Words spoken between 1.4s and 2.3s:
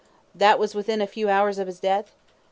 of his death?